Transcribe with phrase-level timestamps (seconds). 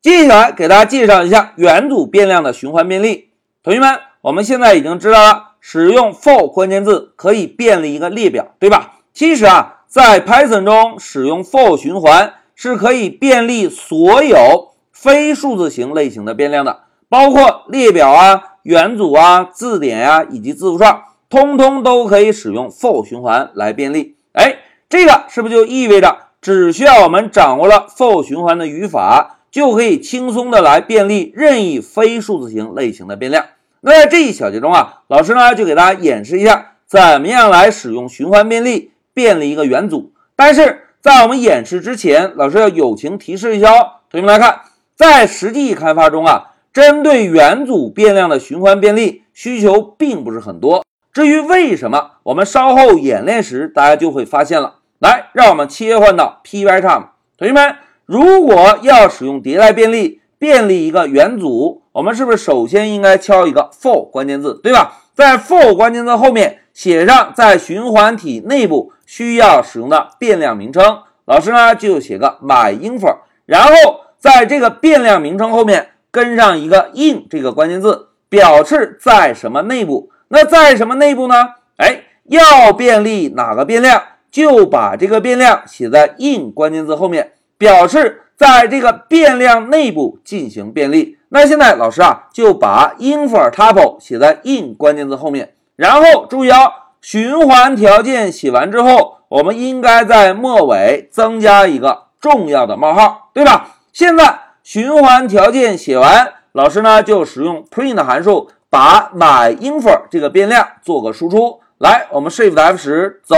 [0.00, 3.30] 接下来给大家介绍一下元组变量的循环便利。
[3.64, 9.00] 同学们，我们现在已经知道了，使用 for 关键字可以便利一个列表，对吧？
[9.12, 24.14] 其实啊，在 Python 中使用 for 循环是可以便利所有非数字型类型的变量的，包括列表啊、元组啊、字典呀以及字符串，通通都可以使用 for 循环来便利。
[24.32, 24.58] 哎，
[24.88, 33.44] 这个是不是就意味着只需要我们掌握了 for 循环的语法，就可以轻松的来便利任意非数字型类型的变量？
[33.80, 40.12] 那在这一小节中啊，老师呢就给大家演示一下怎么样来使用循环便利便利一个元组。
[40.34, 44.62] 但是在我们演示之前，老师要友情提示一下哦，同学们来看，
[44.96, 50.84] 在实际开发中啊，针对元组变量的循环便利需求并不是很多。
[51.12, 54.76] 至于为什么，我们稍后演练时大家就会发现了。
[54.98, 57.06] 来，让我们切换到 Pycharm，
[57.36, 57.76] 同学们，
[58.08, 61.82] 如果要使用迭代便利便利一个元组。
[61.92, 64.98] 我们是不是首先应该敲一个 for 关键字，对吧？
[65.14, 73.72] 在 for 关键字后面写上在循环体内部需要使用的变量名称，老师呢就写个 myInf，然后
[74.16, 80.10] 在这个变量名称后面跟上一个 in 这个关键字，表示在什么内部。
[80.28, 81.34] 那在什么内部呢？
[81.78, 84.00] 哎，要便利哪个变量，
[84.30, 91.18] 就把这个变量写在 in 关键字后面，表示在这个变量内部进行便利。
[91.30, 103.76] 那现在老师啊就把 infer tuple 写在 in 关键字后面，然后注意哦，循环条件写完之后，我们应该在末尾增加一个重要的冒号，对吧？
[103.92, 111.60] 现在循环条件写完，老师呢就使用 print 函数把 myInfer 这个变量做个输出。
[111.78, 113.36] 来，我们 shift F 十走，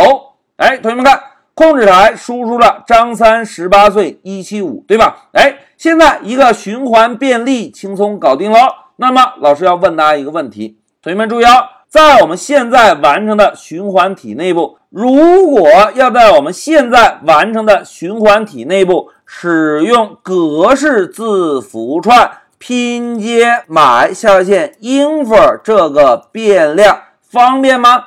[0.56, 1.20] 哎，同学们看。
[1.60, 5.28] 控制台输出了张三十八岁一七五，对吧？
[5.32, 8.86] 哎，现在一个循环便利轻松搞定了。
[8.96, 28.04] 那么老师要问大家一个问题，同学们注意啊，在我们现在完成的循环体内部，如果要在我们现在完成的循环体内部使用格式字符串拼接买下划线 infer 这个变量，方便吗？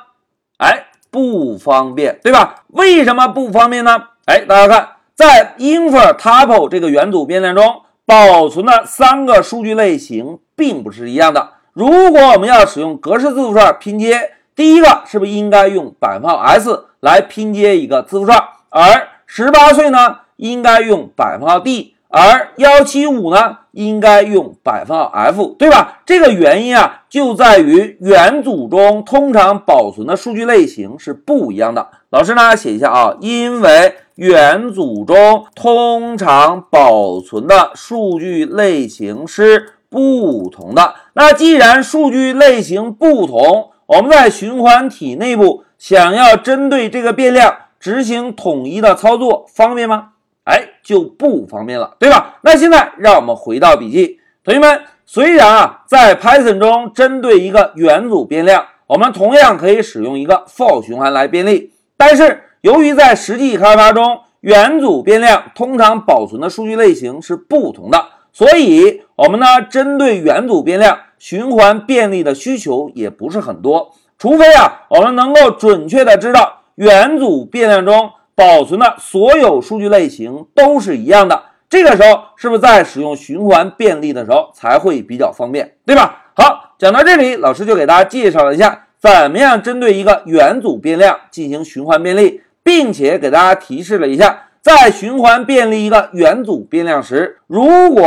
[1.14, 2.64] 不方便，对吧？
[2.70, 4.02] 为什么不方便呢？
[4.24, 11.50] 哎，大家看，在 infer tuple 这个元组变量中保存的三个数据类型并不是一样的。
[11.72, 18.42] 如果我们要使用格式字符串拼接，第一个是不是应该用百分号 s 来拼接一个字符串？
[18.70, 21.93] 而十八岁呢，应该用百分号 d。
[22.16, 26.02] 而幺七五呢，应该用百分号 f，对吧？
[26.06, 31.88] 这个原因啊，就在于元组中通常保存的数据类型是不一样的。
[32.10, 40.94] 老师呢，写一下啊，因为元组中通常保存的数据类型是不同的。
[41.14, 50.10] 那既然数据类型不同，我们在循环体内部想要针对这个变量执行统一的操作，方便吗？
[50.44, 52.36] 哎，就不方便了，对吧？
[52.42, 78.10] 那现在让我们回到笔记，同学们，虽然啊，在 Python 中针对一个元组变量，我们同样可以使用一个 for 循环来便利，但是由于在实际开发中，元组变量通常保存的数据类型是不同的，所以我们呢，针对元组变量循环便利的需求也不是很多，除非啊，我们能够准确的知道元组变量中。
[78.34, 86.24] 保存的所有数据类型都是一样的，这个时候是不是在使用循环便利的时候才会比较方便，对吧？
[86.34, 98.04] 好，讲到这里，老师就给大家介绍了一下怎么样针对一个元组变量进行循环便利，并且给大家提示了一下，在循环便利一个元组变量时，如果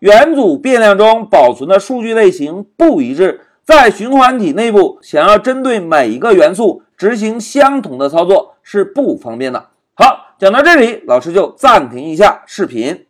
[0.00, 9.70] 元组变量中保存的数据类型不一致，在循环体内部想要针对每一个元素执行相同的操作是不方便的。
[9.94, 13.06] 好，讲到这里，老师就暂停一下视频。